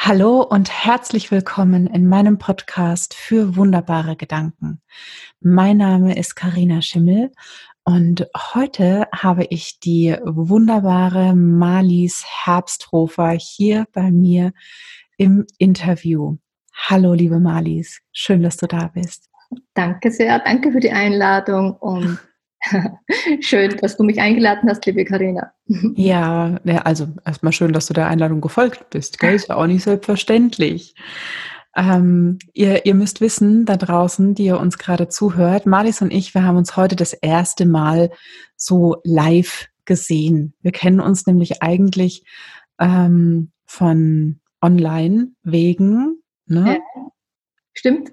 [0.00, 4.80] Hallo und herzlich willkommen in meinem Podcast für wunderbare Gedanken.
[5.40, 7.32] Mein Name ist Karina Schimmel
[7.82, 14.52] und heute habe ich die wunderbare Marlies Herbsthofer hier bei mir
[15.16, 16.36] im Interview.
[16.72, 19.28] Hallo, liebe Marlies, schön, dass du da bist.
[19.74, 22.18] Danke sehr, danke für die Einladung und
[23.40, 25.52] schön, dass du mich eingeladen hast, liebe Karina.
[25.96, 29.34] Ja, also erstmal schön, dass du der Einladung gefolgt bist, gell?
[29.34, 30.94] Ist ja auch nicht selbstverständlich.
[31.76, 36.34] Ähm, ihr, ihr müsst wissen, da draußen, die ihr uns gerade zuhört, Marlies und ich,
[36.34, 38.10] wir haben uns heute das erste Mal
[38.56, 40.54] so live gesehen.
[40.60, 42.24] Wir kennen uns nämlich eigentlich
[42.80, 46.22] ähm, von Online-Wegen.
[46.46, 46.78] Ne?
[46.78, 47.10] Ja,
[47.72, 48.10] stimmt.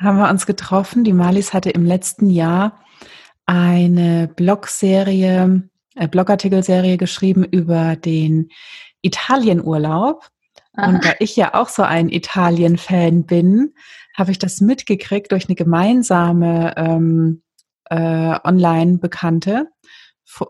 [0.00, 1.04] Haben wir uns getroffen.
[1.04, 2.83] Die Marlies hatte im letzten Jahr
[3.46, 5.62] eine Blogserie,
[5.94, 8.50] äh, Blogartikelserie geschrieben über den
[9.02, 10.28] Italienurlaub.
[10.74, 10.88] Aha.
[10.88, 13.74] Und da ich ja auch so ein Italien-Fan bin,
[14.16, 17.42] habe ich das mitgekriegt durch eine gemeinsame ähm,
[17.90, 19.68] äh, Online-Bekannte.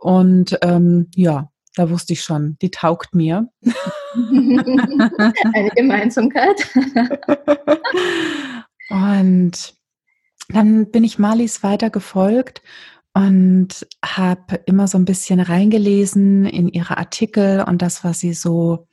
[0.00, 3.48] Und ähm, ja, da wusste ich schon, die taugt mir.
[4.14, 6.70] Eine Gemeinsamkeit.
[8.90, 9.74] Und
[10.48, 12.62] dann bin ich Marlies weiter gefolgt
[13.14, 18.86] und habe immer so ein bisschen reingelesen in ihre Artikel und das, was sie so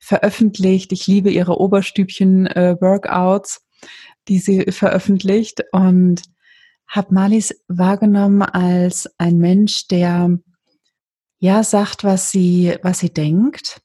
[0.00, 0.92] veröffentlicht.
[0.92, 3.86] Ich liebe ihre Oberstübchen-Workouts, äh,
[4.28, 6.22] die sie veröffentlicht und
[6.88, 10.38] habe Marlies wahrgenommen als ein Mensch, der
[11.38, 13.82] ja sagt, was sie, was sie denkt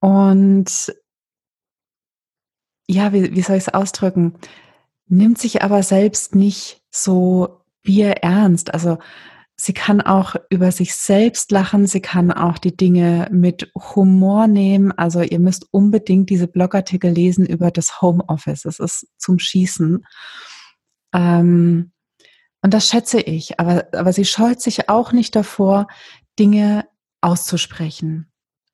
[0.00, 0.94] und
[2.88, 4.38] ja, wie, wie soll ich es ausdrücken?
[5.08, 8.74] nimmt sich aber selbst nicht so bierernst.
[8.74, 8.98] Also
[9.56, 14.92] sie kann auch über sich selbst lachen, sie kann auch die Dinge mit Humor nehmen.
[14.92, 18.66] Also ihr müsst unbedingt diese Blogartikel lesen über das Homeoffice.
[18.66, 20.04] Es ist zum Schießen.
[21.14, 21.92] Ähm,
[22.62, 23.58] und das schätze ich.
[23.58, 25.86] Aber, aber sie scheut sich auch nicht davor,
[26.38, 26.86] Dinge
[27.22, 28.30] auszusprechen.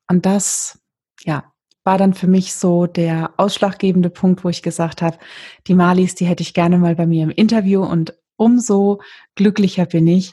[0.08, 0.80] Und das,
[1.24, 1.52] ja,
[1.84, 5.18] war dann für mich so der ausschlaggebende Punkt, wo ich gesagt habe,
[5.66, 9.00] die Malis, die hätte ich gerne mal bei mir im Interview und umso
[9.34, 10.32] glücklicher bin ich,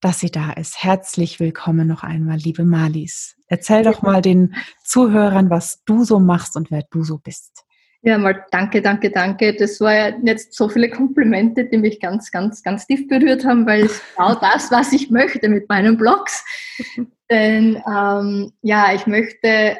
[0.00, 0.82] dass sie da ist.
[0.82, 3.36] Herzlich willkommen noch einmal, liebe Malis.
[3.48, 4.54] Erzähl doch mal den
[4.84, 7.64] Zuhörern, was du so machst und wer du so bist.
[8.02, 9.56] Ja, mal danke, danke, danke.
[9.56, 13.66] Das war ja jetzt so viele Komplimente, die mich ganz, ganz, ganz tief berührt haben,
[13.66, 16.44] weil es genau das, was ich möchte mit meinen Blogs.
[17.30, 19.78] Denn ähm, ja, ich möchte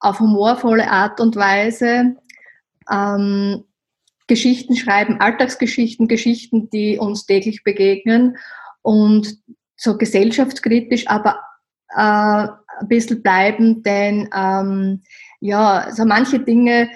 [0.00, 2.16] auf humorvolle Art und Weise
[2.90, 3.64] ähm,
[4.28, 8.36] Geschichten schreiben, Alltagsgeschichten, Geschichten, die uns täglich begegnen
[8.82, 9.38] und
[9.76, 11.40] so gesellschaftskritisch, aber
[11.96, 12.48] äh,
[12.80, 15.02] ein bisschen bleiben, denn ähm,
[15.40, 16.90] ja, so manche Dinge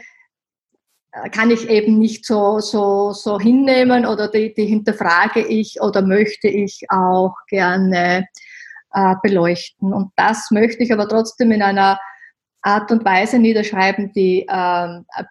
[1.12, 6.02] äh, kann ich eben nicht so, so, so hinnehmen oder die, die hinterfrage ich oder
[6.02, 8.28] möchte ich auch gerne
[8.92, 9.92] äh, beleuchten.
[9.92, 11.98] Und das möchte ich aber trotzdem in einer
[12.62, 15.26] Art und Weise niederschreiben, die ähm, ein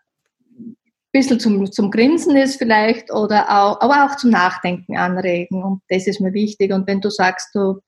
[1.12, 5.64] bisschen zum, zum Grinsen ist vielleicht, oder auch, aber auch zum Nachdenken anregen.
[5.64, 6.72] Und das ist mir wichtig.
[6.72, 7.80] Und wenn du sagst, du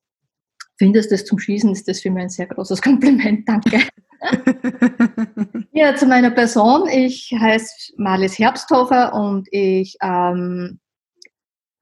[0.78, 3.48] findest es zum Schießen, ist das für mich ein sehr großes Kompliment.
[3.48, 3.82] Danke.
[5.72, 6.88] ja, zu meiner Person.
[6.90, 10.80] Ich heiße Marlies Herbsthofer und ich ähm,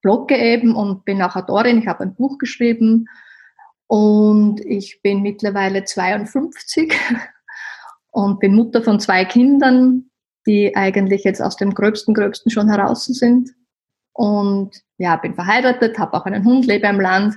[0.02, 1.80] blogge eben und bin auch Autorin.
[1.80, 3.08] Ich habe ein Buch geschrieben
[3.88, 6.94] und ich bin mittlerweile 52
[8.12, 10.11] und bin Mutter von zwei Kindern,
[10.46, 13.52] die eigentlich jetzt aus dem gröbsten, gröbsten schon heraus sind.
[14.14, 17.36] Und ja, bin verheiratet, habe auch einen Hund, lebe im Land.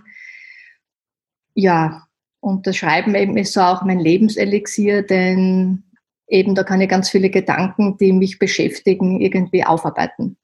[1.55, 2.07] Ja,
[2.41, 5.85] und das Schreiben eben ist so auch mein Lebenselixier, denn
[6.27, 10.37] eben da kann ich ganz viele Gedanken, die mich beschäftigen, irgendwie aufarbeiten.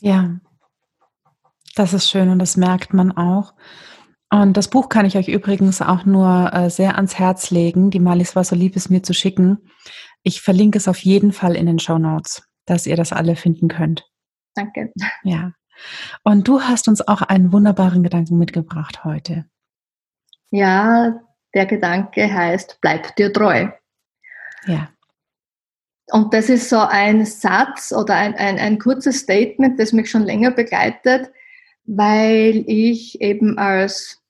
[0.00, 0.38] Ja,
[1.74, 3.54] das ist schön und das merkt man auch.
[4.30, 7.90] Und das Buch kann ich euch übrigens auch nur äh, sehr ans Herz legen.
[7.90, 9.58] Die Malis war so lieb, es mir zu schicken.
[10.22, 13.68] Ich verlinke es auf jeden Fall in den Show Notes, dass ihr das alle finden
[13.68, 14.08] könnt.
[14.54, 14.92] Danke.
[15.24, 15.52] Ja.
[16.22, 19.46] Und du hast uns auch einen wunderbaren Gedanken mitgebracht heute.
[20.50, 21.20] Ja,
[21.54, 23.68] der Gedanke heißt, bleib dir treu.
[24.66, 24.88] Ja.
[26.10, 30.22] Und das ist so ein Satz oder ein, ein, ein kurzes Statement, das mich schon
[30.22, 31.30] länger begleitet,
[31.84, 34.21] weil ich eben als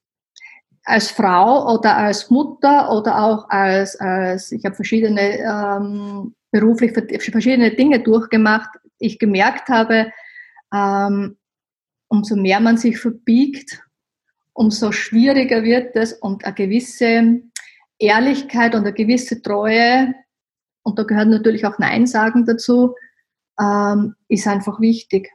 [0.84, 7.74] als Frau oder als Mutter oder auch als, als ich habe verschiedene ähm, beruflich verschiedene
[7.74, 10.12] Dinge durchgemacht, ich gemerkt habe,
[10.74, 11.36] ähm,
[12.08, 13.82] umso mehr man sich verbiegt,
[14.52, 17.40] umso schwieriger wird es und eine gewisse
[17.98, 20.14] Ehrlichkeit und eine gewisse Treue
[20.82, 22.94] und da gehört natürlich auch Nein sagen dazu,
[23.60, 25.30] ähm, ist einfach wichtig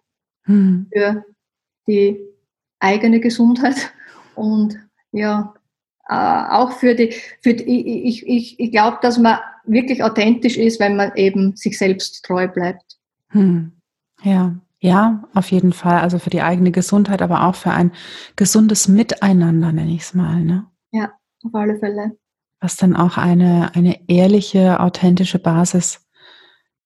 [0.45, 0.87] mhm.
[0.91, 1.25] für
[1.87, 2.19] die
[2.79, 3.93] eigene Gesundheit
[4.35, 4.77] und
[5.11, 5.53] ja,
[6.09, 10.79] äh, auch für die, für die ich, ich, ich glaube, dass man wirklich authentisch ist,
[10.79, 12.97] wenn man eben sich selbst treu bleibt.
[13.29, 13.73] Hm.
[14.23, 15.99] Ja, ja, auf jeden Fall.
[15.99, 17.91] Also für die eigene Gesundheit, aber auch für ein
[18.35, 20.43] gesundes Miteinander, nenne ich es mal.
[20.43, 20.65] Ne?
[20.91, 21.11] Ja,
[21.43, 22.17] auf alle Fälle.
[22.59, 26.07] Was dann auch eine, eine ehrliche, authentische Basis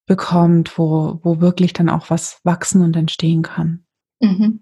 [0.05, 3.85] bekommt, wo, wo wirklich dann auch was wachsen und entstehen kann.
[4.19, 4.61] Mhm.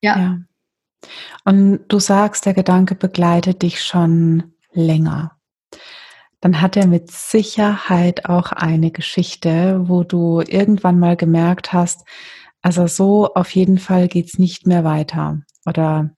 [0.00, 0.18] Ja.
[0.18, 0.38] ja.
[1.44, 5.36] Und du sagst, der Gedanke begleitet dich schon länger.
[6.40, 12.04] Dann hat er mit Sicherheit auch eine Geschichte, wo du irgendwann mal gemerkt hast,
[12.62, 15.42] also so auf jeden Fall geht's nicht mehr weiter.
[15.66, 16.10] Oder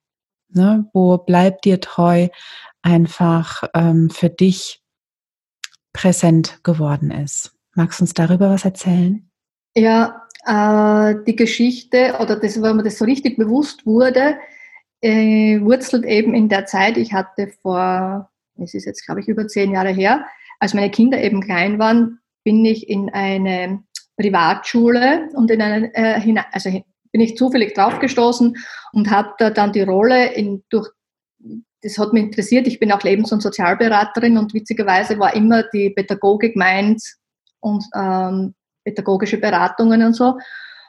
[0.48, 2.28] ne, wo bleibt dir treu
[2.82, 4.82] einfach ähm, für dich
[5.92, 7.52] präsent geworden ist.
[7.75, 9.30] Magst du uns darüber was erzählen?
[9.75, 14.37] Ja, äh, die Geschichte oder das, wenn mir das so richtig bewusst wurde,
[15.04, 19.46] äh, wurzelt eben in der Zeit, ich hatte vor, es ist jetzt glaube ich über
[19.46, 20.24] zehn Jahre her,
[20.60, 23.82] als meine Kinder eben klein waren, bin ich in eine
[24.16, 26.70] Privatschule und in eine, äh, also
[27.12, 28.56] bin ich zufällig draufgestoßen
[28.92, 30.88] und habe da dann die Rolle in, durch,
[31.82, 35.90] das hat mich interessiert, ich bin auch Lebens- und Sozialberaterin und witzigerweise war immer die
[35.90, 37.18] Pädagogik meins
[37.60, 38.54] und ähm,
[38.84, 40.38] pädagogische Beratungen und so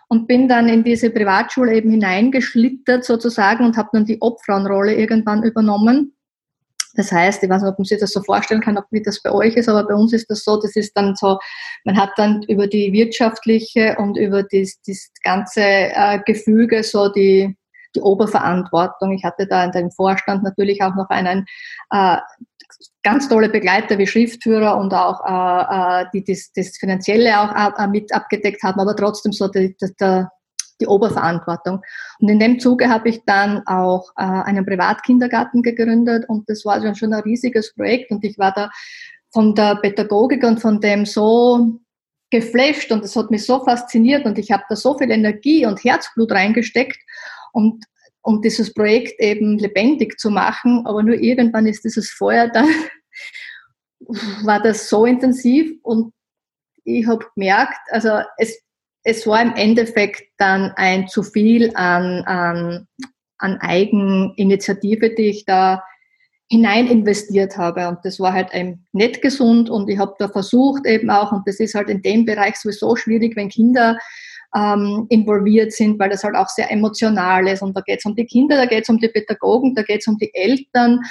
[0.08, 5.44] und bin dann in diese Privatschule eben hineingeschlittert sozusagen und habe dann die Obfrauenrolle irgendwann
[5.44, 6.16] übernommen.
[6.96, 9.22] Das heißt, ich weiß nicht, ob man sich das so vorstellen kann, ob wie das
[9.22, 11.40] bei euch ist, aber bei uns ist das so, das ist dann so,
[11.84, 17.58] man hat dann über die wirtschaftliche und über das, das ganze äh, Gefüge so die,
[17.96, 19.12] die Oberverantwortung.
[19.12, 21.46] Ich hatte da in dem Vorstand natürlich auch noch einen
[21.92, 22.18] äh,
[23.04, 27.88] ganz tolle Begleiter wie Schriftführer und auch äh, äh, die das, das Finanzielle auch äh,
[27.88, 30.24] mit abgedeckt haben, aber trotzdem so die, die,
[30.82, 31.82] die Oberverantwortung.
[32.20, 36.96] Und in dem Zuge habe ich dann auch äh, einen Privatkindergarten gegründet und das war
[36.96, 38.70] schon ein riesiges Projekt und ich war da
[39.32, 41.80] von der Pädagogik und von dem so
[42.32, 45.84] geflasht und es hat mich so fasziniert und ich habe da so viel Energie und
[45.84, 46.98] Herzblut reingesteckt
[47.54, 47.86] und
[48.26, 50.82] um dieses Projekt eben lebendig zu machen.
[50.86, 52.68] Aber nur irgendwann ist dieses Feuer dann,
[54.44, 56.12] war das so intensiv und
[56.84, 58.62] ich habe gemerkt, also es,
[59.04, 62.88] es war im Endeffekt dann ein zu viel an, an,
[63.38, 65.84] an Eigeninitiative, die ich da
[66.50, 67.88] hinein investiert habe.
[67.88, 71.48] Und das war halt eben nicht gesund und ich habe da versucht eben auch, und
[71.48, 74.00] das ist halt in dem Bereich sowieso schwierig, wenn Kinder
[74.56, 77.62] ähm, involviert sind, weil das halt auch sehr emotional ist.
[77.62, 80.02] Und da geht es um die Kinder, da geht es um die Pädagogen, da geht
[80.02, 81.02] es um die Eltern.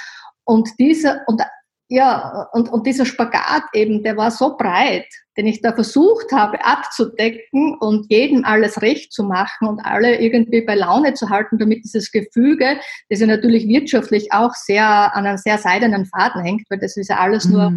[0.43, 1.41] Und dieser, und,
[1.87, 5.07] ja, und, und dieser Spagat eben, der war so breit,
[5.37, 10.61] den ich da versucht habe abzudecken und jedem alles recht zu machen und alle irgendwie
[10.61, 15.37] bei Laune zu halten, damit dieses Gefüge, das ja natürlich wirtschaftlich auch sehr an einem
[15.37, 17.53] sehr seidenen Faden hängt, weil das ist ja alles mhm.
[17.53, 17.73] nur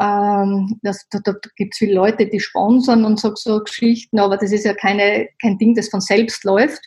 [0.00, 4.36] ähm, das, da, da gibt es viele Leute, die sponsern und so, so Geschichten, aber
[4.36, 6.80] das ist ja keine, kein Ding, das von selbst läuft.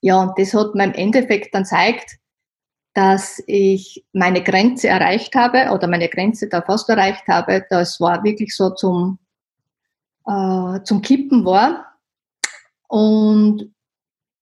[0.00, 2.16] Ja, und das hat mir im Endeffekt dann zeigt,
[2.94, 7.64] dass ich meine Grenze erreicht habe oder meine Grenze da fast erreicht habe.
[7.70, 9.18] Das war wirklich so zum,
[10.26, 11.98] äh, zum Kippen war.
[12.88, 13.72] Und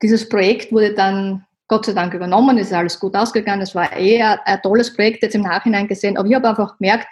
[0.02, 3.92] dieses Projekt wurde dann Gott sei Dank übernommen, es ist alles gut ausgegangen, es war
[3.92, 7.06] eher ein tolles Projekt jetzt im Nachhinein gesehen, aber ich habe einfach gemerkt,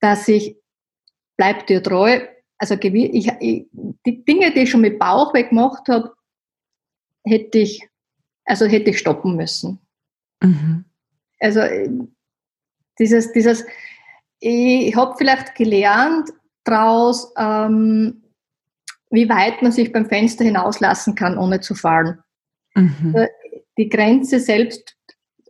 [0.00, 0.56] dass ich,
[1.36, 3.66] bleib dir treu, also ich, ich,
[4.06, 6.14] die Dinge, die ich schon mit Bauch weggemacht habe,
[7.22, 7.86] hätte ich,
[8.46, 9.78] also hätte ich stoppen müssen.
[10.42, 10.86] Mhm.
[11.38, 11.60] Also
[12.98, 13.66] dieses, dieses,
[14.40, 16.30] ich habe vielleicht gelernt
[16.64, 18.22] daraus, ähm,
[19.10, 22.22] wie weit man sich beim Fenster hinauslassen kann, ohne zu fallen.
[22.74, 23.26] Mhm.
[23.78, 24.96] Die Grenze selbst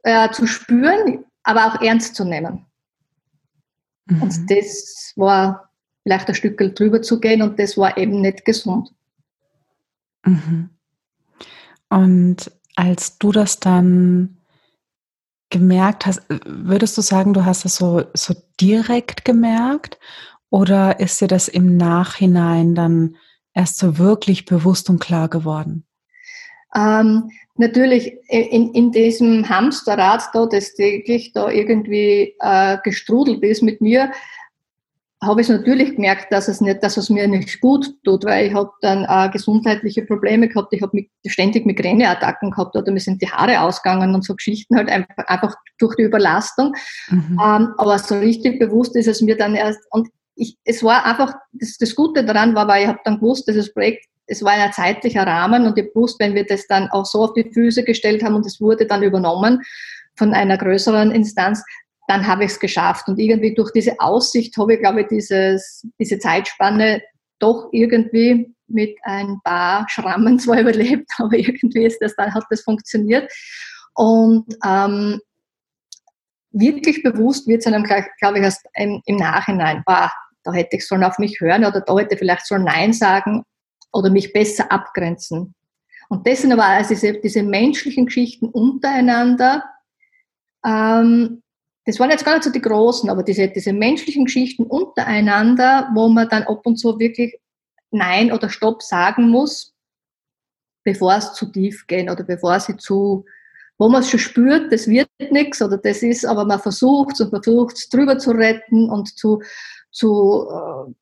[0.04, 2.66] äh, zu spüren, aber auch ernst zu nehmen.
[4.06, 4.23] Mhm.
[4.23, 5.70] Und das war
[6.02, 8.90] vielleicht ein Stück drüber zu gehen und das war eben nicht gesund.
[10.25, 10.70] Mhm.
[11.88, 14.38] Und als du das dann
[15.50, 19.99] gemerkt hast, würdest du sagen, du hast das so, so direkt gemerkt
[20.50, 23.16] oder ist dir das im Nachhinein dann
[23.54, 25.85] erst so wirklich bewusst und klar geworden?
[26.75, 33.80] Ähm, natürlich in, in diesem Hamsterrad da, das täglich da irgendwie äh, gestrudelt ist mit
[33.80, 34.12] mir,
[35.20, 38.54] habe ich natürlich gemerkt, dass es nicht, dass es mir nicht gut tut, weil ich
[38.54, 43.28] habe dann äh, gesundheitliche Probleme gehabt, ich habe ständig Migräneattacken gehabt oder mir sind die
[43.28, 46.72] Haare ausgegangen und so Geschichten halt einfach, einfach durch die Überlastung.
[47.08, 47.32] Mhm.
[47.32, 51.34] Ähm, aber so richtig bewusst ist es mir dann erst, und ich, es war einfach,
[51.52, 54.73] das, das Gute daran war, weil ich habe dann gewusst, dieses Projekt, es war ein
[54.73, 58.23] zeitlicher Rahmen und ich wusste, wenn wir das dann auch so auf die Füße gestellt
[58.23, 59.62] haben und es wurde dann übernommen
[60.16, 61.64] von einer größeren Instanz,
[62.08, 63.08] dann habe ich es geschafft.
[63.08, 67.02] Und irgendwie durch diese Aussicht habe ich, glaube ich, dieses, diese Zeitspanne
[67.38, 72.61] doch irgendwie mit ein paar Schrammen zwar überlebt, aber irgendwie ist das dann, hat das
[72.62, 73.32] funktioniert.
[73.94, 75.20] Und ähm,
[76.52, 80.12] wirklich bewusst wird es einem, glaube ich, erst im, im Nachhinein, bah,
[80.44, 83.44] da hätte ich sollen auf mich hören oder da hätte ich vielleicht sollen Nein sagen
[83.92, 85.54] oder mich besser abgrenzen.
[86.09, 89.64] Und das sind aber also diese, diese menschlichen Geschichten untereinander,
[90.64, 91.42] ähm,
[91.85, 96.09] das waren jetzt gar nicht so die großen, aber diese, diese menschlichen Geschichten untereinander, wo
[96.09, 97.38] man dann ab und zu wirklich
[97.90, 99.75] Nein oder Stopp sagen muss,
[100.85, 103.25] bevor es zu tief geht oder bevor sie zu,
[103.78, 107.21] wo man es schon spürt, das wird nichts oder das ist, aber man versucht es
[107.21, 109.40] und versucht es drüber zu retten und zu,
[109.90, 110.92] zu äh,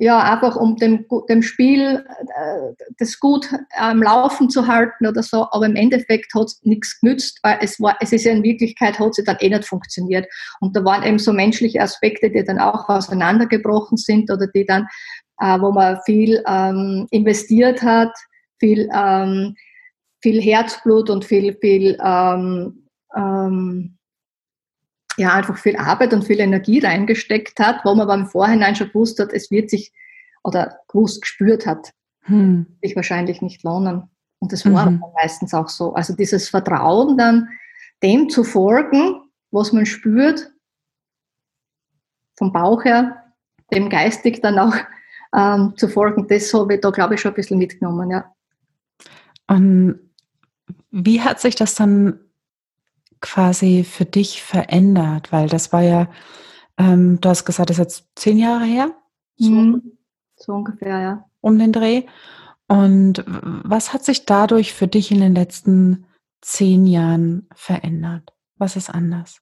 [0.00, 5.48] ja, einfach um dem, dem Spiel äh, das gut am Laufen zu halten oder so,
[5.50, 9.00] aber im Endeffekt hat es nichts genützt, weil es war, es ist ja in Wirklichkeit
[9.00, 10.26] hat sie dann eh nicht funktioniert.
[10.60, 14.86] Und da waren eben so menschliche Aspekte, die dann auch auseinandergebrochen sind oder die dann,
[15.40, 18.12] äh, wo man viel ähm, investiert hat,
[18.60, 19.56] viel, ähm,
[20.22, 23.97] viel Herzblut und viel, viel ähm, ähm,
[25.18, 29.18] ja einfach viel Arbeit und viel Energie reingesteckt hat, wo man beim Vorhinein schon gewusst
[29.18, 29.92] hat, es wird sich
[30.44, 32.66] oder gewusst gespürt hat, hm.
[32.82, 34.08] sich wahrscheinlich nicht lohnen.
[34.40, 35.02] Und das war mhm.
[35.20, 35.94] meistens auch so.
[35.94, 37.48] Also dieses Vertrauen dann
[38.04, 39.20] dem zu folgen,
[39.50, 40.52] was man spürt,
[42.36, 43.24] vom Bauch her,
[43.72, 44.76] dem geistig dann auch
[45.36, 48.32] ähm, zu folgen, das habe ich da, glaube ich, schon ein bisschen mitgenommen, ja.
[49.48, 49.98] Und
[50.90, 52.20] wie hat sich das dann
[53.20, 55.32] quasi für dich verändert?
[55.32, 56.08] Weil das war ja,
[56.76, 58.90] ähm, du hast gesagt, das ist jetzt zehn Jahre her.
[59.36, 59.92] So, mhm.
[60.36, 61.24] so ungefähr, ja.
[61.40, 62.04] Um den Dreh.
[62.66, 66.06] Und was hat sich dadurch für dich in den letzten
[66.42, 68.34] zehn Jahren verändert?
[68.56, 69.40] Was ist anders?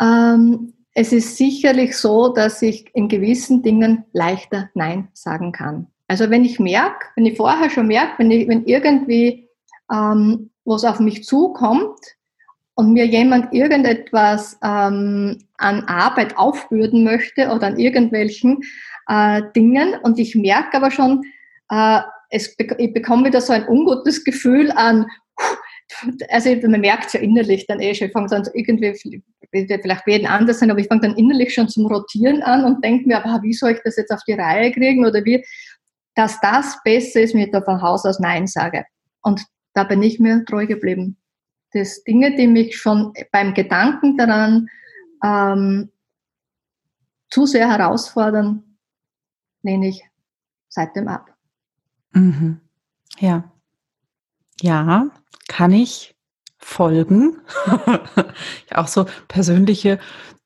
[0.00, 5.86] Ähm, es ist sicherlich so, dass ich in gewissen Dingen leichter Nein sagen kann.
[6.08, 9.48] Also wenn ich merke, wenn ich vorher schon merke, wenn, ich, wenn irgendwie
[9.92, 11.98] ähm, was auf mich zukommt,
[12.80, 18.62] und mir jemand irgendetwas ähm, an Arbeit aufbürden möchte oder an irgendwelchen
[19.06, 21.22] äh, Dingen und ich merke aber schon,
[21.68, 25.04] äh, es, ich bekomme wieder so ein ungutes Gefühl an,
[26.30, 29.22] also man merkt es ja innerlich dann eh schon, ich fange dann irgendwie,
[29.52, 33.06] vielleicht werden anders sein, aber ich fange dann innerlich schon zum Rotieren an und denke
[33.06, 35.44] mir, aber wie soll ich das jetzt auf die Reihe kriegen oder wie,
[36.14, 38.86] dass das besser ist, wenn ich da von Haus aus Nein sage.
[39.20, 39.42] Und
[39.74, 41.19] da bin ich mir treu geblieben
[41.72, 44.68] das Dinge, die mich schon beim Gedanken daran
[45.24, 45.90] ähm,
[47.30, 48.62] zu sehr herausfordern,
[49.62, 50.02] lehne ich
[50.68, 51.34] seitdem ab.
[52.12, 52.60] Mhm.
[53.18, 53.50] Ja.
[54.60, 55.06] Ja,
[55.48, 56.14] kann ich
[56.58, 57.40] folgen.
[58.66, 59.98] ich auch so persönliche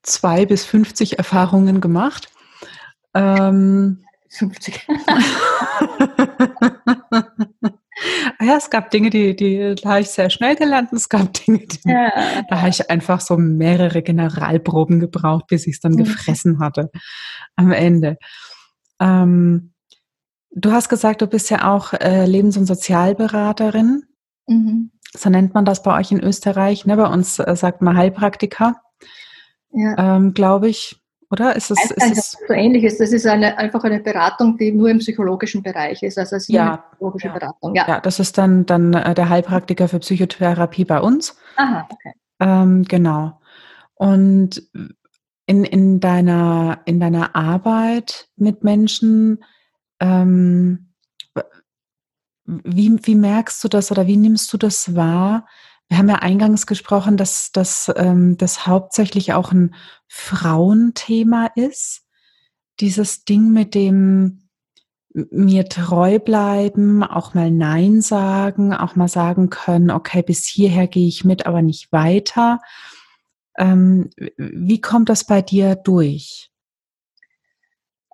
[0.02, 2.30] zwei bis 50 Erfahrungen gemacht.
[3.14, 4.86] Ähm, 50.
[8.40, 11.78] Ja, es gab Dinge, die, die habe ich sehr schnell gelernt es gab Dinge, die,
[11.88, 12.10] ja.
[12.48, 15.98] da habe ich einfach so mehrere Generalproben gebraucht, bis ich es dann mhm.
[15.98, 16.90] gefressen hatte
[17.56, 18.18] am Ende.
[19.00, 19.74] Ähm,
[20.50, 24.04] du hast gesagt, du bist ja auch äh, Lebens- und Sozialberaterin.
[24.46, 24.90] Mhm.
[25.16, 26.86] So nennt man das bei euch in Österreich.
[26.86, 26.96] Ne?
[26.96, 28.80] Bei uns äh, sagt man Heilpraktiker,
[29.72, 30.16] ja.
[30.16, 31.00] ähm, glaube ich.
[31.34, 33.00] Oder ist es, ist es so ähnlich ist?
[33.00, 36.16] Das ist eine, einfach eine Beratung, die nur im psychologischen Bereich ist.
[36.16, 37.32] Also es ist ja, psychologische ja.
[37.32, 37.74] Beratung.
[37.74, 37.88] Ja.
[37.88, 41.36] ja, das ist dann, dann äh, der Heilpraktiker für Psychotherapie bei uns.
[41.56, 42.12] Aha, okay.
[42.38, 43.40] Ähm, genau.
[43.94, 44.62] Und
[45.46, 49.42] in, in, deiner, in deiner Arbeit mit Menschen,
[49.98, 50.90] ähm,
[52.44, 55.48] wie, wie merkst du das oder wie nimmst du das wahr,
[55.88, 59.74] wir haben ja eingangs gesprochen, dass, dass ähm, das hauptsächlich auch ein
[60.08, 62.02] Frauenthema ist.
[62.80, 64.48] Dieses Ding mit dem
[65.14, 71.06] mir treu bleiben, auch mal Nein sagen, auch mal sagen können, okay, bis hierher gehe
[71.06, 72.60] ich mit, aber nicht weiter.
[73.56, 76.50] Ähm, wie kommt das bei dir durch?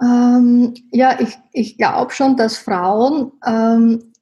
[0.03, 4.13] Ähm, ja, ich, ich glaube schon, dass Frauen, ähm,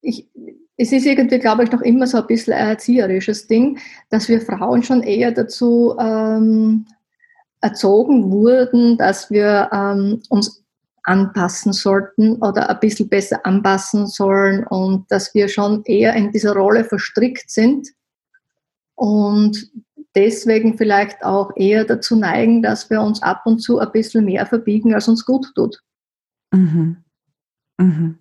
[0.00, 0.28] ich,
[0.76, 3.78] es ist irgendwie, glaube ich, noch immer so ein bisschen ein erzieherisches Ding,
[4.10, 6.86] dass wir Frauen schon eher dazu ähm,
[7.60, 10.62] erzogen wurden, dass wir ähm, uns
[11.04, 16.52] anpassen sollten oder ein bisschen besser anpassen sollen und dass wir schon eher in dieser
[16.52, 17.88] Rolle verstrickt sind.
[18.96, 19.70] Und
[20.14, 24.46] deswegen vielleicht auch eher dazu neigen, dass wir uns ab und zu ein bisschen mehr
[24.46, 25.80] verbiegen, als uns gut tut.
[26.52, 26.96] Mhm.
[27.78, 28.18] Mhm.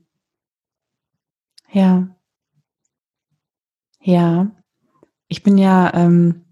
[1.72, 2.15] Ja.
[4.06, 4.52] Ja.
[5.28, 6.46] Ich bin ja, ähm,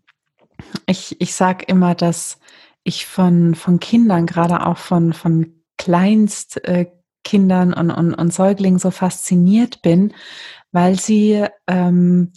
[0.88, 2.40] ich, ich sage immer, dass
[2.84, 8.90] ich von, von Kindern, gerade auch von, von Kleinstkindern äh, und, und, und Säuglingen so
[8.92, 10.14] fasziniert bin,
[10.72, 12.34] weil sie ähm,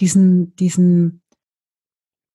[0.00, 1.22] diesen, diesen,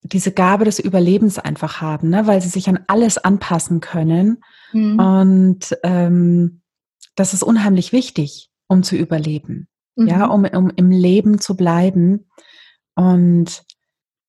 [0.01, 2.25] diese Gabe des Überlebens einfach haben, ne?
[2.25, 4.43] weil sie sich an alles anpassen können.
[4.73, 4.99] Mhm.
[4.99, 6.61] Und ähm,
[7.15, 10.07] das ist unheimlich wichtig, um zu überleben, mhm.
[10.07, 12.29] ja, um, um im Leben zu bleiben.
[12.95, 13.63] Und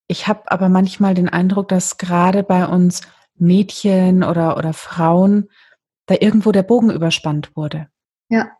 [0.06, 3.02] ich habe aber manchmal den Eindruck, dass gerade bei uns
[3.37, 5.50] Mädchen oder, oder Frauen
[6.06, 7.88] da irgendwo der Bogen überspannt wurde.
[8.28, 8.50] Ja.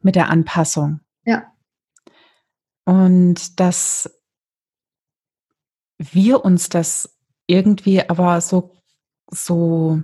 [0.00, 1.00] Mit der Anpassung.
[1.24, 1.52] Ja.
[2.84, 4.18] Und dass
[5.98, 8.74] wir uns das irgendwie aber so,
[9.30, 10.00] so,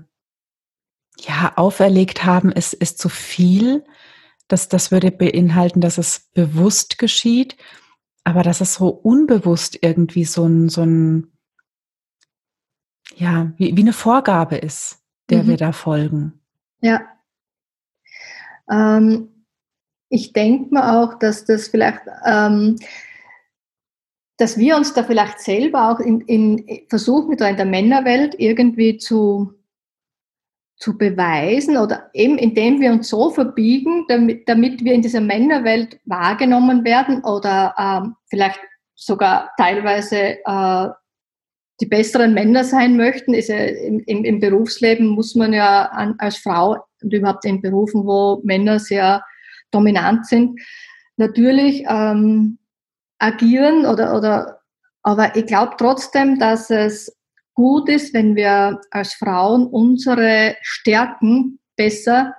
[1.19, 3.85] ja, auferlegt haben, ist, ist zu viel.
[4.49, 7.57] Das, das würde beinhalten, dass es bewusst geschieht,
[8.25, 11.33] aber dass es so unbewusst irgendwie so ein, so ein,
[13.17, 14.99] ja, wie, wie eine Vorgabe ist,
[15.31, 15.49] der mhm.
[15.49, 16.41] wir da folgen.
[16.81, 17.03] Ja.
[18.71, 19.47] Ähm,
[20.09, 22.77] ich denke mir auch, dass das vielleicht, ähm,
[24.37, 29.55] dass wir uns da vielleicht selber auch in, in versuchen, in der Männerwelt irgendwie zu,
[30.77, 36.01] zu beweisen oder eben indem wir uns so verbiegen, damit, damit wir in dieser Männerwelt
[36.05, 38.61] wahrgenommen werden oder ähm, vielleicht
[38.95, 40.89] sogar teilweise äh,
[41.81, 46.39] die besseren Männer sein möchten, ist ja im, im, Berufsleben muss man ja an, als
[46.39, 49.25] Frau und überhaupt in Berufen, wo Männer sehr
[49.71, 50.61] dominant sind,
[51.17, 52.59] natürlich ähm,
[53.19, 54.61] agieren oder, oder
[55.03, 57.15] aber ich glaube trotzdem, dass es
[57.55, 62.35] gut ist, wenn wir als Frauen unsere Stärken besser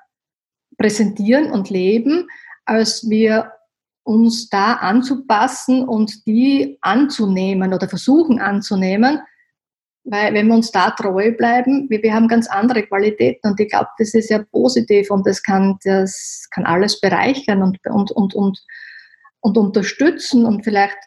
[0.77, 2.27] präsentieren und leben,
[2.65, 3.51] als wir
[4.03, 9.21] uns da anzupassen und die anzunehmen oder versuchen anzunehmen,
[10.03, 13.69] weil wenn wir uns da treu bleiben, wir, wir haben ganz andere Qualitäten und ich
[13.69, 18.35] glaube, das ist ja positiv und das kann, das kann alles bereichern und, und, und,
[18.35, 18.63] und,
[19.39, 20.97] und unterstützen und vielleicht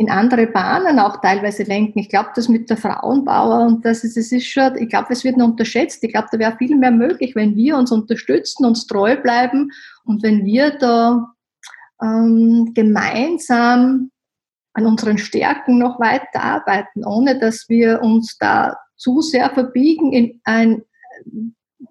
[0.00, 1.98] in andere Bahnen auch teilweise lenken.
[1.98, 5.24] Ich glaube, das mit der Frauenbauer und das ist, es ist schon, ich glaube, es
[5.24, 6.02] wird noch unterschätzt.
[6.02, 9.70] Ich glaube, da wäre viel mehr möglich, wenn wir uns unterstützen, uns treu bleiben
[10.04, 11.34] und wenn wir da
[12.02, 14.10] ähm, gemeinsam
[14.72, 20.40] an unseren Stärken noch weiter arbeiten, ohne dass wir uns da zu sehr verbiegen in
[20.44, 20.82] ein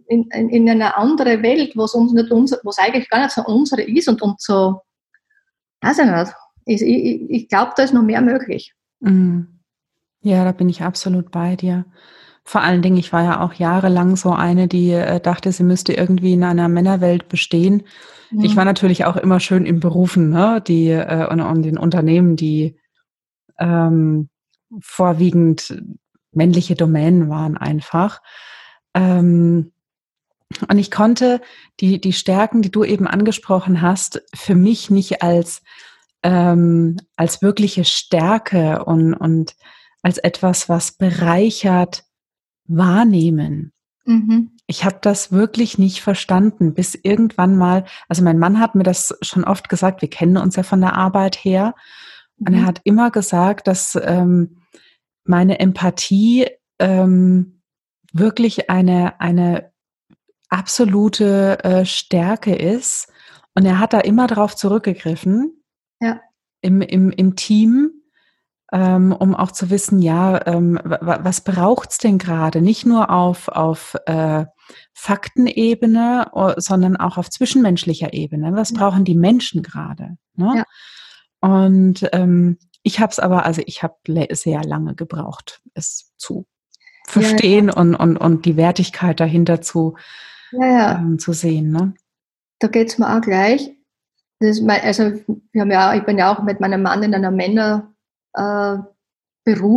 [0.08, 3.22] in, in, in eine andere Welt, wo es uns nicht unser, wo es eigentlich gar
[3.22, 4.82] nicht so unsere ist und, und so,
[5.82, 6.34] weiß ich nicht.
[6.70, 8.74] Ich, ich, ich glaube, da ist noch mehr möglich.
[9.00, 9.60] Mhm.
[10.22, 11.86] Ja, da bin ich absolut bei dir.
[12.44, 15.94] Vor allen Dingen, ich war ja auch jahrelang so eine, die äh, dachte, sie müsste
[15.94, 17.84] irgendwie in einer Männerwelt bestehen.
[18.32, 18.44] Mhm.
[18.44, 22.36] Ich war natürlich auch immer schön in Berufen, ne, die äh, und, und den Unternehmen,
[22.36, 22.78] die
[23.58, 24.30] ähm,
[24.82, 25.82] vorwiegend
[26.32, 28.22] männliche Domänen waren einfach.
[28.94, 29.72] Ähm,
[30.68, 31.42] und ich konnte
[31.80, 35.62] die, die Stärken, die du eben angesprochen hast, für mich nicht als,
[36.24, 39.56] ähm, als wirkliche Stärke und, und
[40.02, 42.04] als etwas, was bereichert,
[42.66, 43.74] wahrnehmen.
[44.06, 44.52] Mhm.
[44.68, 49.18] Ich habe das wirklich nicht verstanden, bis irgendwann mal, also mein Mann hat mir das
[49.22, 51.74] schon oft gesagt, wir kennen uns ja von der Arbeit her.
[52.40, 52.66] Und er mhm.
[52.66, 54.58] hat immer gesagt, dass ähm,
[55.24, 56.48] meine Empathie
[56.80, 57.62] ähm,
[58.14, 59.72] wirklich eine, eine
[60.50, 63.12] absolute äh, Stärke ist.
[63.54, 65.59] Und er hat da immer darauf zurückgegriffen.
[66.00, 66.22] Ja.
[66.62, 67.92] Im, im, im Team,
[68.72, 72.62] ähm, um auch zu wissen, ja, ähm, was braucht's denn gerade?
[72.62, 74.46] Nicht nur auf, auf äh,
[74.94, 78.56] Faktenebene, sondern auch auf zwischenmenschlicher Ebene.
[78.56, 80.18] Was brauchen die Menschen gerade?
[80.36, 80.58] Ne?
[80.58, 80.64] Ja.
[81.42, 83.96] Und ähm, ich habe es aber, also ich habe
[84.32, 86.46] sehr lange gebraucht, es zu
[87.08, 87.80] verstehen ja, ja.
[87.80, 89.96] Und, und, und die Wertigkeit dahinter zu,
[90.52, 91.72] ja, ähm, zu sehen.
[91.72, 91.94] Ne?
[92.60, 93.72] Da geht es mir auch gleich.
[94.40, 95.12] Mein, also
[95.52, 97.86] wir haben ja, ich bin ja auch mit meinem Mann in einer Männerberuf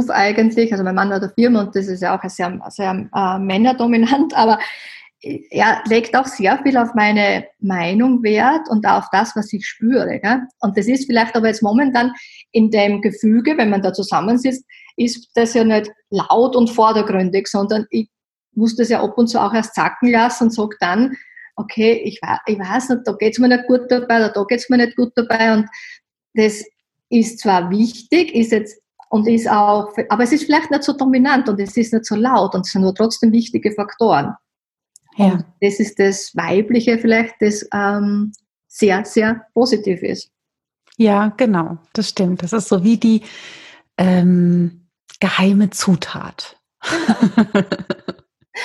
[0.09, 0.73] äh, eigentlich.
[0.73, 4.35] Also mein Mann hat eine Firma und das ist ja auch sehr, sehr äh, männerdominant,
[4.37, 4.59] aber
[5.51, 10.19] er legt auch sehr viel auf meine Meinung Wert und auf das, was ich spüre.
[10.21, 10.43] Gell?
[10.61, 12.13] Und das ist vielleicht aber jetzt momentan
[12.51, 14.65] in dem Gefüge, wenn man da zusammensitzt,
[14.97, 18.11] ist das ja nicht laut und vordergründig, sondern ich
[18.55, 21.17] muss das ja ab und zu auch erst zacken lassen und sage dann,
[21.63, 24.79] okay, ich, ich weiß nicht, da geht's mir nicht gut dabei oder da geht's mir
[24.79, 25.55] nicht gut dabei.
[25.55, 25.69] Und
[26.35, 26.65] das
[27.09, 31.49] ist zwar wichtig, ist jetzt und ist auch, aber es ist vielleicht nicht so dominant
[31.49, 34.35] und es ist nicht so laut und es sind nur trotzdem wichtige Faktoren.
[35.17, 35.33] Ja.
[35.33, 38.33] Und das ist das Weibliche vielleicht, das ähm,
[38.69, 40.31] sehr, sehr positiv ist.
[40.97, 42.43] Ja, genau, das stimmt.
[42.43, 43.23] Das ist so wie die
[43.99, 44.89] ähm,
[45.21, 46.59] geheime Zutat.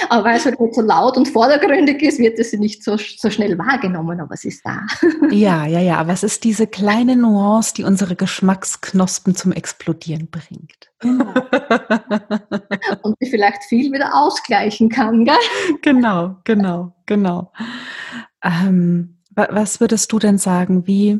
[0.10, 3.29] Aber weil es halt nicht so laut und vordergründig ist, wird es nicht so, so
[3.29, 4.81] schnell wahrgenommen, aber es ist da.
[5.31, 10.89] Ja, ja, ja, aber es ist diese kleine Nuance, die unsere Geschmacksknospen zum Explodieren bringt.
[10.99, 11.33] Genau.
[13.01, 15.36] Und die vielleicht viel wieder ausgleichen kann, gell?
[15.81, 17.51] Genau, genau, genau.
[18.41, 21.19] Ähm, was würdest du denn sagen, wie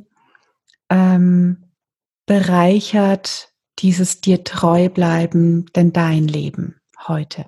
[0.89, 1.71] ähm,
[2.25, 7.45] bereichert dieses dir treu bleiben denn dein Leben heute?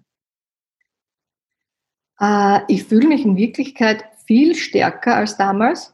[2.20, 5.94] Äh, ich fühle mich in Wirklichkeit viel stärker als damals.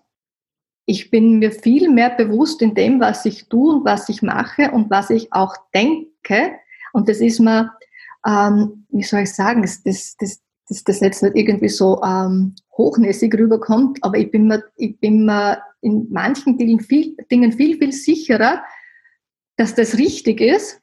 [0.86, 4.72] Ich bin mir viel mehr bewusst in dem, was ich tue und was ich mache
[4.72, 6.54] und was ich auch denke.
[6.94, 7.72] Und das ist mir,
[8.26, 12.56] ähm, wie soll ich sagen, das, das, das, dass das jetzt nicht irgendwie so ähm,
[12.78, 17.78] hochnäsig rüberkommt, aber ich bin mir, ich bin mir in manchen Dingen viel, Dingen viel,
[17.78, 18.64] viel sicherer,
[19.58, 20.82] dass das richtig ist,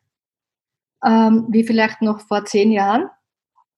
[1.05, 3.11] ähm, wie vielleicht noch vor zehn Jahren.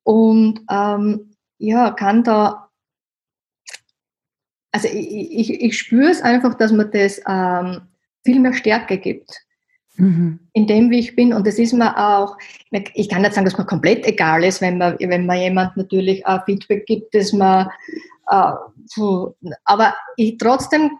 [0.04, 1.33] Und ähm,
[1.64, 2.68] ja, kann da,
[4.72, 7.82] also ich, ich, ich spüre es einfach, dass mir das ähm,
[8.24, 9.40] viel mehr Stärke gibt.
[9.96, 10.40] Mhm.
[10.52, 11.32] In dem, wie ich bin.
[11.32, 12.36] Und das ist mir auch,
[12.94, 16.24] ich kann nicht sagen, dass mir komplett egal ist, wenn man, wenn man jemand natürlich
[16.26, 17.68] äh, Feedback gibt, dass man,
[18.28, 18.52] äh,
[19.64, 20.90] aber ich trotzdem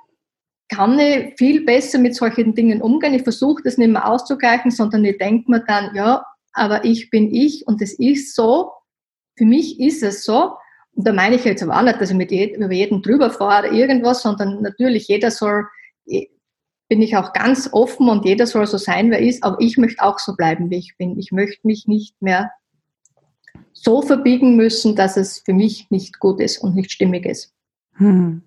[0.69, 3.15] kann ich viel besser mit solchen Dingen umgehen.
[3.15, 7.35] Ich versuche das nicht mehr auszugleichen, sondern ich denke mir dann, ja, aber ich bin
[7.35, 8.71] ich und es ist so
[9.37, 10.53] für mich ist es so,
[10.95, 13.31] und da meine ich jetzt aber auch nicht, dass ich mit jedem, über jeden drüber
[13.31, 15.67] fahre oder irgendwas, sondern natürlich jeder soll,
[16.07, 20.03] bin ich auch ganz offen und jeder soll so sein, wer ist, aber ich möchte
[20.03, 21.19] auch so bleiben, wie ich bin.
[21.19, 22.51] Ich möchte mich nicht mehr
[23.73, 27.53] so verbiegen müssen, dass es für mich nicht gut ist und nicht stimmig ist.
[27.95, 28.43] Hm.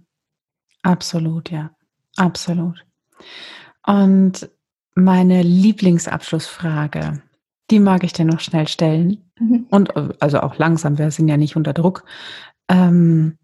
[0.84, 1.72] Absolut, ja.
[2.16, 2.86] Absolut.
[3.86, 4.50] Und
[4.96, 7.22] meine Lieblingsabschlussfrage,
[7.70, 9.27] die mag ich dir noch schnell stellen.
[9.40, 9.68] Mhm.
[9.70, 12.04] Und also auch langsam, wir sind ja nicht unter Druck.
[12.70, 13.38] Ähm,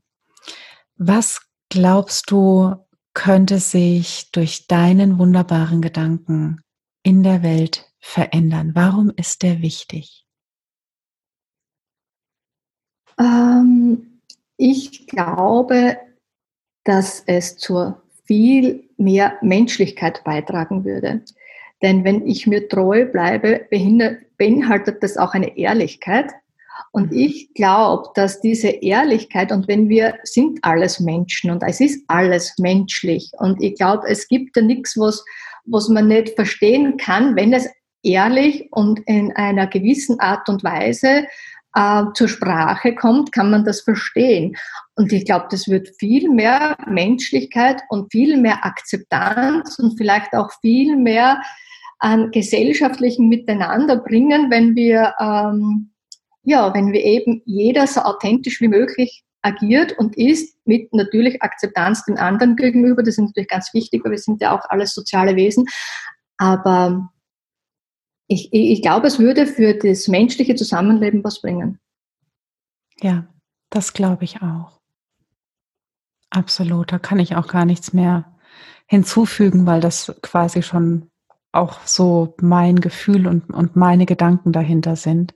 [0.95, 2.75] was glaubst du,
[3.13, 6.61] könnte sich durch deinen wunderbaren Gedanken
[7.03, 8.71] in der Welt verändern?
[8.73, 10.25] Warum ist der wichtig?
[13.19, 14.19] Ähm,
[14.57, 15.97] ich glaube,
[16.83, 21.23] dass es zur viel mehr Menschlichkeit beitragen würde.
[21.81, 23.67] Denn wenn ich mir treu bleibe,
[24.43, 26.31] beinhaltet das auch eine Ehrlichkeit.
[26.91, 27.17] Und mhm.
[27.17, 32.53] ich glaube, dass diese Ehrlichkeit, und wenn wir sind alles Menschen und es ist alles
[32.59, 35.23] menschlich, und ich glaube, es gibt ja nichts, was,
[35.65, 37.69] was man nicht verstehen kann, wenn es
[38.03, 41.25] ehrlich und in einer gewissen Art und Weise
[41.73, 44.57] äh, zur Sprache kommt, kann man das verstehen.
[44.95, 50.51] Und ich glaube, das wird viel mehr Menschlichkeit und viel mehr Akzeptanz und vielleicht auch
[50.61, 51.41] viel mehr
[52.03, 55.93] an gesellschaftlichen Miteinander bringen, wenn wir, ähm,
[56.43, 62.03] ja, wenn wir eben jeder so authentisch wie möglich agiert und ist, mit natürlich Akzeptanz
[62.03, 63.03] den anderen gegenüber.
[63.03, 65.65] Das ist natürlich ganz wichtig, weil wir sind ja auch alles soziale Wesen.
[66.37, 67.09] Aber
[68.27, 71.79] ich, ich glaube, es würde für das menschliche Zusammenleben was bringen.
[73.01, 73.27] Ja,
[73.69, 74.81] das glaube ich auch.
[76.29, 76.91] Absolut.
[76.91, 78.25] Da kann ich auch gar nichts mehr
[78.87, 81.09] hinzufügen, weil das quasi schon
[81.53, 85.33] auch so mein Gefühl und, und meine Gedanken dahinter sind.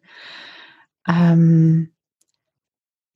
[1.08, 1.94] Ähm,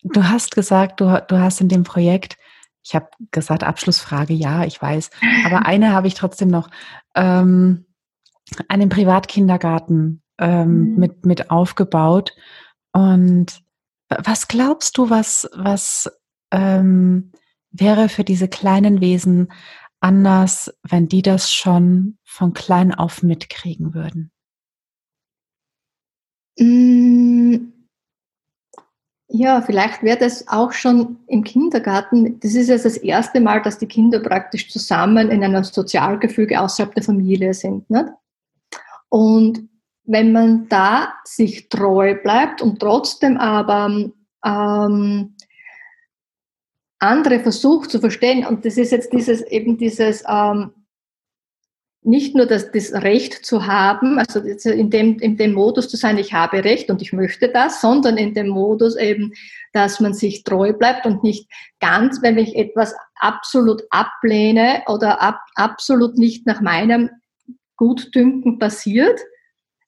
[0.03, 2.37] du hast gesagt, du, du hast in dem Projekt,
[2.83, 5.09] ich habe gesagt, Abschlussfrage, ja, ich weiß,
[5.45, 6.69] aber eine habe ich trotzdem noch,
[7.15, 7.85] ähm,
[8.67, 10.99] einen Privatkindergarten ähm, mhm.
[10.99, 12.35] mit, mit aufgebaut.
[12.91, 13.61] Und
[14.09, 16.11] was glaubst du, was, was
[16.51, 17.31] ähm,
[17.71, 19.51] wäre für diese kleinen Wesen
[20.01, 24.31] anders, wenn die das schon von klein auf mitkriegen würden?
[26.59, 27.71] Mm,
[29.33, 32.39] ja, vielleicht wäre das auch schon im Kindergarten.
[32.41, 36.93] Das ist jetzt das erste Mal, dass die Kinder praktisch zusammen in einem Sozialgefüge außerhalb
[36.93, 37.89] der Familie sind.
[37.89, 38.07] Nicht?
[39.07, 39.69] Und
[40.03, 44.11] wenn man da sich treu bleibt und trotzdem aber
[44.43, 45.35] ähm,
[47.01, 50.71] andere versucht zu verstehen, und das ist jetzt dieses eben dieses ähm,
[52.03, 56.17] nicht nur das, das Recht zu haben, also in dem, in dem Modus zu sein,
[56.17, 59.33] ich habe Recht und ich möchte das, sondern in dem Modus eben,
[59.71, 61.47] dass man sich treu bleibt und nicht
[61.79, 67.11] ganz, wenn ich etwas absolut ablehne oder ab, absolut nicht nach meinem
[67.75, 69.19] Gutdünken passiert,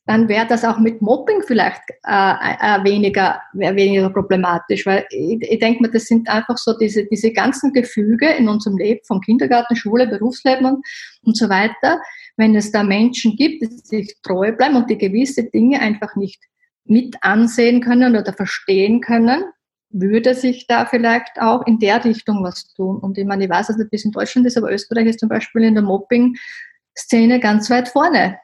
[0.06, 5.60] dann wäre das auch mit Mobbing vielleicht äh, äh, weniger, weniger problematisch, weil ich, ich
[5.60, 9.78] denke mir, das sind einfach so diese, diese ganzen Gefüge in unserem Leben, vom Kindergarten,
[9.78, 10.82] Schule, Berufsleben
[11.22, 12.02] und, so weiter.
[12.36, 16.44] Wenn es da Menschen gibt, die sich treu bleiben und die gewisse Dinge einfach nicht
[16.84, 19.46] mit ansehen können oder verstehen können,
[19.90, 22.98] würde sich da vielleicht auch in der Richtung was tun.
[22.98, 25.30] Und ich meine, ich weiß, dass das bis in Deutschland ist, aber Österreich ist zum
[25.30, 28.40] Beispiel in der Mobbing-Szene ganz weit vorne.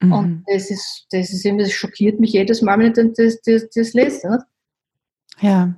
[0.00, 0.12] Mhm.
[0.12, 3.68] Und das ist, das ist eben, das schockiert mich jedes Mal, wenn ich das, das,
[3.74, 4.30] das lese.
[4.30, 4.44] Nicht?
[5.40, 5.74] Ja.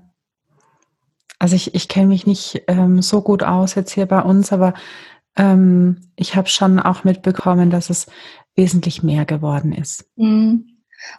[1.38, 4.74] Also ich, ich kenne mich nicht ähm, so gut aus jetzt hier bei uns, aber
[5.36, 8.06] ähm, ich habe schon auch mitbekommen, dass es
[8.56, 10.04] wesentlich mehr geworden ist.
[10.16, 10.66] Mhm.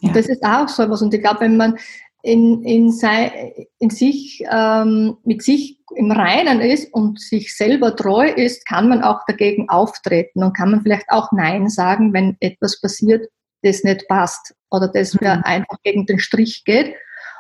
[0.02, 0.14] Und ja.
[0.14, 1.02] das ist auch so etwas.
[1.02, 1.78] Und ich glaube, wenn man
[2.24, 8.28] in, in, sei, in sich, ähm, mit sich im Reinen ist und sich selber treu
[8.28, 12.80] ist, kann man auch dagegen auftreten und kann man vielleicht auch Nein sagen, wenn etwas
[12.80, 13.28] passiert,
[13.64, 15.44] das nicht passt oder das mir mhm.
[15.44, 16.96] einfach gegen den Strich geht.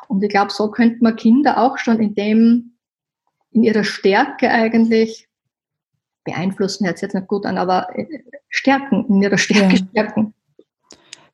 [0.07, 2.77] Und ich glaube, so könnte man Kinder auch schon in dem,
[3.51, 5.27] in ihrer Stärke eigentlich
[6.23, 8.05] beeinflussen, hört sich jetzt nicht gut an, aber äh,
[8.49, 9.85] stärken, in ihrer Stärke ja.
[9.89, 10.33] stärken.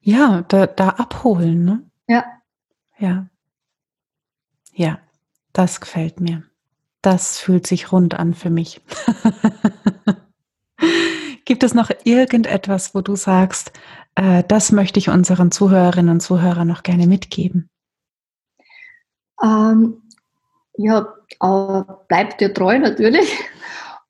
[0.01, 1.83] Ja, da, da abholen, ne?
[2.07, 2.25] Ja.
[2.97, 3.27] Ja.
[4.77, 4.99] Ja,
[5.53, 6.43] das gefällt mir.
[7.01, 8.79] Das fühlt sich rund an für mich.
[11.45, 13.71] Gibt es noch irgendetwas, wo du sagst,
[14.13, 17.71] äh, das möchte ich unseren Zuhörerinnen und Zuhörern noch gerne mitgeben?
[19.43, 20.03] Ähm,
[20.77, 21.11] ja,
[21.41, 23.35] äh, bleib dir treu natürlich.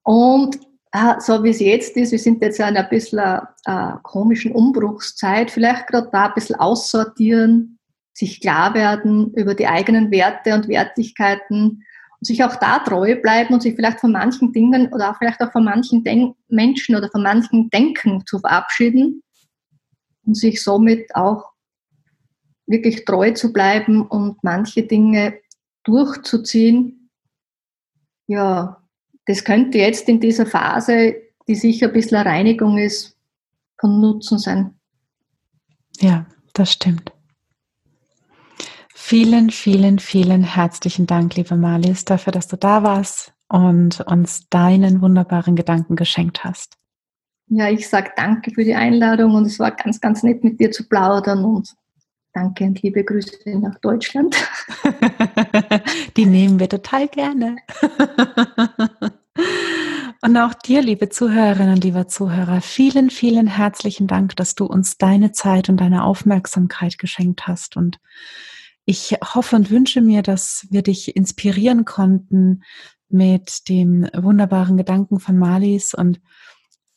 [0.03, 0.59] Und
[0.91, 5.49] äh, so wie es jetzt ist, wir sind jetzt in einer bisschen äh, komischen Umbruchszeit,
[5.49, 7.76] vielleicht gerade da ein bisschen aussortieren,
[8.17, 11.83] sich klar werden über die eigenen Werte und Wertigkeiten
[12.19, 15.39] und sich auch da treu bleiben und sich vielleicht von manchen Dingen oder auch vielleicht
[15.39, 19.21] auch von manchen Denk Menschen oder von manchen Denken zu verabschieden
[20.25, 21.51] und sich somit auch
[22.65, 25.35] wirklich treu zu bleiben und manche Dinge
[25.83, 27.11] durchzuziehen.
[28.25, 28.81] Ja,
[29.27, 33.15] das könnte jetzt in dieser Phase, die sicher ein bisschen eine Reinigung ist,
[33.79, 34.73] von Nutzen sein.
[35.99, 37.11] Ja, das stimmt.
[39.09, 44.99] Vielen, vielen, vielen herzlichen Dank, liebe Marlies, dafür, dass du da warst und uns deinen
[44.99, 46.75] wunderbaren Gedanken geschenkt hast.
[47.47, 50.71] Ja, ich sage danke für die Einladung und es war ganz, ganz nett mit dir
[50.71, 51.73] zu plaudern und
[52.33, 54.35] danke und liebe Grüße nach Deutschland.
[56.17, 57.55] die nehmen wir total gerne.
[60.23, 64.97] Und auch dir, liebe Zuhörerinnen und lieber Zuhörer, vielen, vielen herzlichen Dank, dass du uns
[64.97, 67.99] deine Zeit und deine Aufmerksamkeit geschenkt hast und
[68.87, 72.63] ich hoffe und wünsche mir, dass wir dich inspirieren konnten
[73.09, 75.93] mit dem wunderbaren Gedanken von Malis.
[75.93, 76.21] Und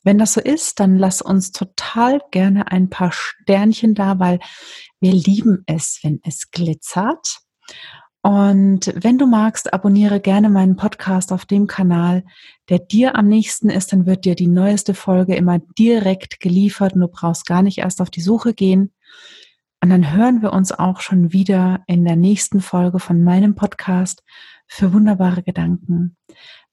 [0.01, 4.39] wenn das so ist, dann lass uns total gerne ein paar Sternchen da, weil
[5.01, 7.39] wir lieben es, wenn es glitzert.
[8.21, 12.23] Und wenn du magst, abonniere gerne meinen Podcast auf dem Kanal,
[12.69, 13.91] der dir am nächsten ist.
[13.91, 17.99] Dann wird dir die neueste Folge immer direkt geliefert und du brauchst gar nicht erst
[17.99, 18.93] auf die Suche gehen.
[19.83, 24.23] Und dann hören wir uns auch schon wieder in der nächsten Folge von meinem Podcast
[24.67, 26.15] für wunderbare Gedanken.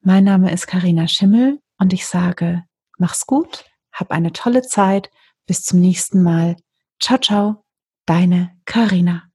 [0.00, 2.64] Mein Name ist Karina Schimmel und ich sage,
[2.98, 5.10] mach's gut, hab eine tolle Zeit,
[5.46, 6.56] bis zum nächsten Mal.
[7.00, 7.64] Ciao, ciao,
[8.04, 9.27] deine Karina.